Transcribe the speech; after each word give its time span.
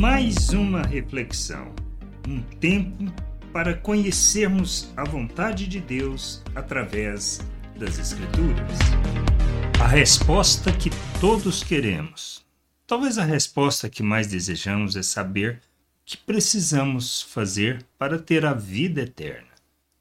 Mais 0.00 0.48
uma 0.48 0.80
reflexão, 0.80 1.74
um 2.26 2.40
tempo 2.40 3.04
para 3.52 3.74
conhecermos 3.74 4.90
a 4.96 5.04
vontade 5.04 5.66
de 5.66 5.78
Deus 5.78 6.42
através 6.54 7.46
das 7.76 7.98
Escrituras. 7.98 8.78
A 9.78 9.86
resposta 9.86 10.72
que 10.72 10.88
todos 11.20 11.62
queremos. 11.62 12.46
Talvez 12.86 13.18
a 13.18 13.24
resposta 13.24 13.90
que 13.90 14.02
mais 14.02 14.26
desejamos 14.26 14.96
é 14.96 15.02
saber 15.02 15.56
o 15.56 16.06
que 16.06 16.16
precisamos 16.16 17.20
fazer 17.20 17.84
para 17.98 18.18
ter 18.18 18.46
a 18.46 18.54
vida 18.54 19.02
eterna. 19.02 19.52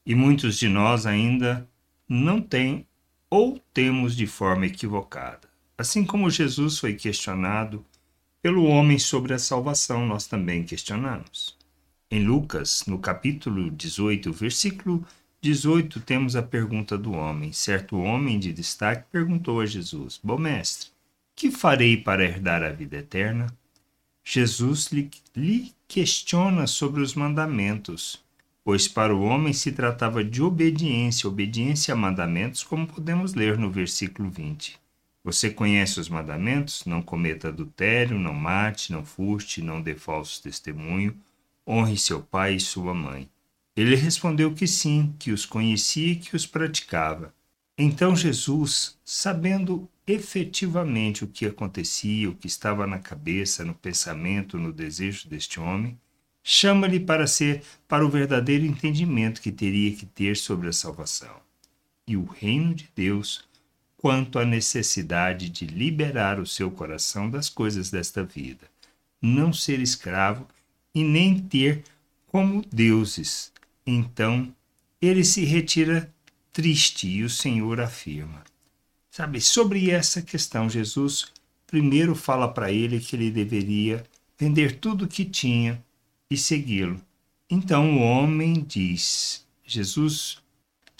E 0.05 0.15
muitos 0.15 0.57
de 0.57 0.69
nós 0.69 1.05
ainda 1.05 1.67
não 2.07 2.41
têm 2.41 2.87
ou 3.29 3.59
temos 3.73 4.15
de 4.15 4.25
forma 4.25 4.65
equivocada. 4.65 5.49
Assim 5.77 6.05
como 6.05 6.29
Jesus 6.29 6.79
foi 6.79 6.93
questionado 6.93 7.85
pelo 8.41 8.63
homem 8.63 8.97
sobre 8.97 9.33
a 9.33 9.39
salvação, 9.39 10.05
nós 10.05 10.25
também 10.25 10.63
questionamos. 10.63 11.57
Em 12.09 12.23
Lucas, 12.23 12.83
no 12.87 12.97
capítulo 12.97 13.69
18, 13.69 14.31
versículo 14.31 15.05
18, 15.41 15.99
temos 15.99 16.35
a 16.35 16.41
pergunta 16.41 16.97
do 16.97 17.11
homem. 17.11 17.51
Certo 17.51 17.97
homem 17.97 18.39
de 18.39 18.53
destaque 18.53 19.05
perguntou 19.11 19.59
a 19.59 19.65
Jesus: 19.65 20.19
Bom 20.23 20.37
mestre, 20.37 20.89
que 21.35 21.51
farei 21.51 21.97
para 21.97 22.23
herdar 22.23 22.63
a 22.63 22.71
vida 22.71 22.97
eterna? 22.97 23.47
Jesus 24.23 24.87
lhe, 24.87 25.09
lhe 25.35 25.73
questiona 25.87 26.67
sobre 26.67 27.01
os 27.01 27.15
mandamentos, 27.15 28.23
pois 28.63 28.87
para 28.87 29.15
o 29.15 29.23
homem 29.23 29.53
se 29.53 29.71
tratava 29.71 30.23
de 30.23 30.41
obediência, 30.41 31.27
obediência 31.27 31.93
a 31.93 31.97
mandamentos, 31.97 32.63
como 32.63 32.87
podemos 32.87 33.33
ler 33.33 33.57
no 33.57 33.71
versículo 33.71 34.29
20. 34.29 34.79
Você 35.23 35.49
conhece 35.49 35.99
os 35.99 36.09
mandamentos? 36.09 36.85
Não 36.85 37.01
cometa 37.01 37.49
adultério, 37.49 38.17
não 38.17 38.33
mate, 38.33 38.91
não 38.91 39.05
furte, 39.05 39.61
não 39.61 39.81
dê 39.81 39.95
falso 39.95 40.41
testemunho, 40.41 41.15
honre 41.67 41.97
seu 41.97 42.21
pai 42.21 42.55
e 42.55 42.59
sua 42.59 42.93
mãe. 42.93 43.29
Ele 43.75 43.95
respondeu 43.95 44.53
que 44.53 44.67
sim, 44.67 45.13
que 45.19 45.31
os 45.31 45.45
conhecia 45.45 46.13
e 46.13 46.15
que 46.15 46.35
os 46.35 46.45
praticava. 46.45 47.33
Então 47.77 48.15
Jesus, 48.15 48.97
sabendo 49.05 49.89
efetivamente 50.05 51.23
o 51.23 51.27
que 51.27 51.45
acontecia, 51.45 52.29
o 52.29 52.35
que 52.35 52.47
estava 52.47 52.87
na 52.87 52.99
cabeça, 52.99 53.63
no 53.63 53.73
pensamento, 53.73 54.57
no 54.57 54.73
desejo 54.73 55.29
deste 55.29 55.59
homem, 55.59 55.97
chama-lhe 56.43 56.99
para 56.99 57.27
ser 57.27 57.61
para 57.87 58.05
o 58.05 58.09
verdadeiro 58.09 58.65
entendimento 58.65 59.41
que 59.41 59.51
teria 59.51 59.95
que 59.95 60.05
ter 60.05 60.35
sobre 60.35 60.67
a 60.67 60.73
salvação. 60.73 61.35
E 62.07 62.17
o 62.17 62.25
reino 62.25 62.73
de 62.73 62.89
Deus 62.95 63.47
quanto 64.01 64.39
à 64.39 64.45
necessidade 64.45 65.49
de 65.49 65.65
liberar 65.65 66.39
o 66.39 66.47
seu 66.47 66.71
coração 66.71 67.29
das 67.29 67.49
coisas 67.49 67.91
desta 67.91 68.23
vida, 68.23 68.65
não 69.21 69.51
ser 69.51 69.81
escravo 69.81 70.47
e 70.95 71.03
nem 71.03 71.37
ter 71.37 71.83
como 72.27 72.63
deuses. 72.71 73.51
Então 73.85 74.55
ele 75.01 75.25
se 75.25 75.43
retira 75.43 76.09
triste 76.53 77.09
e 77.09 77.23
o 77.23 77.29
Senhor 77.29 77.81
afirma. 77.81 78.41
Sabe, 79.11 79.41
sobre 79.41 79.91
essa 79.91 80.21
questão, 80.21 80.69
Jesus 80.69 81.25
primeiro 81.67 82.15
fala 82.15 82.47
para 82.47 82.71
ele 82.71 83.01
que 83.01 83.17
ele 83.17 83.29
deveria 83.29 84.05
vender 84.37 84.79
tudo 84.79 85.03
o 85.03 85.07
que 85.09 85.25
tinha 85.25 85.83
e 86.31 86.37
segui-lo. 86.37 87.01
Então 87.49 87.97
o 87.97 88.01
homem 88.01 88.63
diz: 88.65 89.45
Jesus 89.65 90.41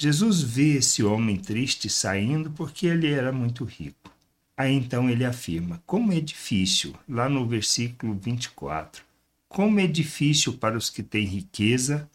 Jesus 0.02 0.42
vê 0.42 0.78
esse 0.78 1.04
homem 1.04 1.36
triste 1.36 1.90
saindo 1.90 2.50
porque 2.52 2.88
ele 2.88 3.12
era 3.12 3.34
muito 3.34 3.66
rico. 3.66 4.10
Aí 4.56 4.74
então 4.74 5.10
ele 5.10 5.26
afirma: 5.26 5.84
como 5.86 6.14
é 6.14 6.22
difícil, 6.22 6.96
lá 7.06 7.28
no 7.28 7.46
versículo 7.46 8.14
24, 8.14 9.04
como 9.50 9.78
é 9.78 9.86
difícil 9.86 10.54
para 10.54 10.78
os 10.78 10.90
que 10.90 11.04
têm 11.04 11.26
riqueza 11.26 12.10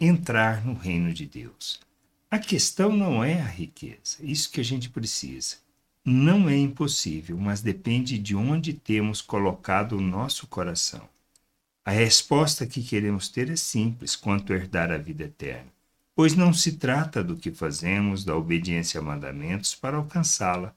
entrar 0.00 0.64
no 0.64 0.72
reino 0.72 1.12
de 1.12 1.26
Deus. 1.26 1.78
A 2.30 2.38
questão 2.38 2.96
não 2.96 3.22
é 3.22 3.42
a 3.42 3.46
riqueza, 3.46 4.16
isso 4.22 4.50
que 4.50 4.62
a 4.62 4.64
gente 4.64 4.88
precisa. 4.88 5.56
Não 6.02 6.48
é 6.48 6.56
impossível, 6.56 7.36
mas 7.36 7.60
depende 7.60 8.16
de 8.18 8.34
onde 8.34 8.72
temos 8.72 9.20
colocado 9.20 9.98
o 9.98 10.00
nosso 10.00 10.46
coração. 10.46 11.06
A 11.84 11.90
resposta 11.90 12.66
que 12.66 12.82
queremos 12.82 13.28
ter 13.28 13.50
é 13.50 13.56
simples 13.56 14.16
quanto 14.16 14.54
herdar 14.54 14.90
a 14.90 14.96
vida 14.96 15.24
eterna 15.24 15.75
pois 16.16 16.34
não 16.34 16.50
se 16.50 16.72
trata 16.72 17.22
do 17.22 17.36
que 17.36 17.52
fazemos 17.52 18.24
da 18.24 18.34
obediência 18.34 18.98
a 18.98 19.02
mandamentos 19.02 19.74
para 19.74 19.98
alcançá-la, 19.98 20.74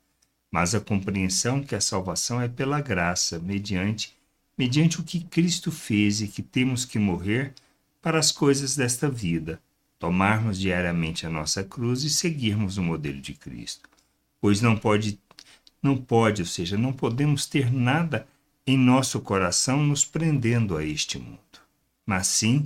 mas 0.51 0.75
a 0.75 0.81
compreensão 0.81 1.63
que 1.63 1.73
a 1.73 1.79
salvação 1.79 2.41
é 2.41 2.49
pela 2.49 2.81
graça, 2.81 3.39
mediante 3.39 4.13
mediante 4.57 4.99
o 4.99 5.03
que 5.03 5.21
Cristo 5.23 5.71
fez 5.71 6.19
e 6.19 6.27
que 6.27 6.43
temos 6.43 6.83
que 6.83 6.99
morrer 6.99 7.53
para 8.01 8.19
as 8.19 8.29
coisas 8.29 8.75
desta 8.75 9.09
vida, 9.09 9.61
tomarmos 9.97 10.59
diariamente 10.59 11.25
a 11.25 11.29
nossa 11.29 11.63
cruz 11.63 12.03
e 12.03 12.09
seguirmos 12.09 12.77
o 12.77 12.83
modelo 12.83 13.21
de 13.21 13.33
Cristo. 13.33 13.89
Pois 14.41 14.59
não 14.61 14.75
pode 14.75 15.17
não 15.81 15.95
pode, 15.95 16.41
ou 16.41 16.45
seja, 16.45 16.77
não 16.77 16.91
podemos 16.91 17.45
ter 17.45 17.71
nada 17.71 18.27
em 18.67 18.77
nosso 18.77 19.21
coração 19.21 19.81
nos 19.81 20.03
prendendo 20.03 20.75
a 20.75 20.83
este 20.83 21.17
mundo, 21.17 21.39
mas 22.05 22.27
sim 22.27 22.65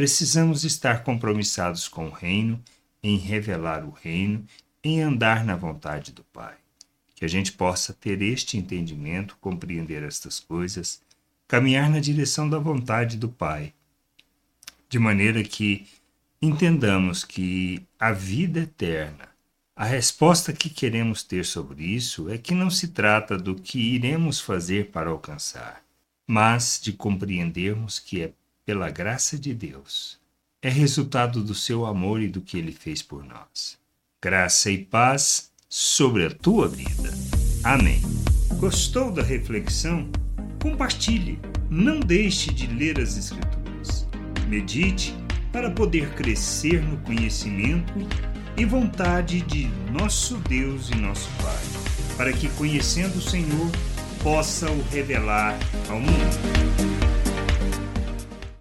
Precisamos 0.00 0.64
estar 0.64 1.04
compromissados 1.04 1.86
com 1.86 2.06
o 2.06 2.10
reino, 2.10 2.58
em 3.02 3.18
revelar 3.18 3.84
o 3.84 3.90
reino, 3.90 4.46
em 4.82 5.02
andar 5.02 5.44
na 5.44 5.54
vontade 5.54 6.10
do 6.10 6.24
Pai. 6.24 6.54
Que 7.14 7.26
a 7.26 7.28
gente 7.28 7.52
possa 7.52 7.92
ter 7.92 8.22
este 8.22 8.56
entendimento, 8.56 9.36
compreender 9.42 10.02
estas 10.02 10.40
coisas, 10.40 11.02
caminhar 11.46 11.90
na 11.90 12.00
direção 12.00 12.48
da 12.48 12.58
vontade 12.58 13.18
do 13.18 13.28
Pai, 13.28 13.74
de 14.88 14.98
maneira 14.98 15.44
que 15.44 15.86
entendamos 16.40 17.22
que 17.22 17.86
a 17.98 18.10
vida 18.10 18.60
eterna, 18.60 19.28
a 19.76 19.84
resposta 19.84 20.50
que 20.50 20.70
queremos 20.70 21.22
ter 21.22 21.44
sobre 21.44 21.84
isso 21.84 22.30
é 22.30 22.38
que 22.38 22.54
não 22.54 22.70
se 22.70 22.88
trata 22.88 23.36
do 23.36 23.54
que 23.54 23.78
iremos 23.78 24.40
fazer 24.40 24.86
para 24.92 25.10
alcançar, 25.10 25.84
mas 26.26 26.80
de 26.82 26.90
compreendermos 26.90 27.98
que 27.98 28.22
é 28.22 28.32
pela 28.70 28.88
graça 28.88 29.36
de 29.36 29.52
Deus. 29.52 30.16
É 30.62 30.68
resultado 30.68 31.42
do 31.42 31.56
seu 31.56 31.84
amor 31.84 32.22
e 32.22 32.28
do 32.28 32.40
que 32.40 32.56
ele 32.56 32.70
fez 32.70 33.02
por 33.02 33.24
nós. 33.24 33.76
Graça 34.22 34.70
e 34.70 34.78
paz 34.78 35.50
sobre 35.68 36.24
a 36.24 36.30
tua 36.30 36.68
vida. 36.68 37.10
Amém. 37.64 38.00
Gostou 38.60 39.10
da 39.10 39.24
reflexão? 39.24 40.08
Compartilhe. 40.62 41.40
Não 41.68 41.98
deixe 41.98 42.54
de 42.54 42.68
ler 42.68 43.00
as 43.00 43.16
Escrituras. 43.16 44.06
Medite 44.46 45.16
para 45.50 45.68
poder 45.68 46.08
crescer 46.14 46.80
no 46.80 46.96
conhecimento 46.98 47.94
e 48.56 48.64
vontade 48.64 49.40
de 49.40 49.66
nosso 49.90 50.36
Deus 50.48 50.90
e 50.90 50.94
nosso 50.94 51.28
Pai, 51.42 52.16
para 52.16 52.32
que, 52.32 52.48
conhecendo 52.50 53.18
o 53.18 53.20
Senhor, 53.20 53.68
possa 54.22 54.70
o 54.70 54.82
revelar 54.92 55.58
ao 55.88 55.98
mundo. 55.98 56.99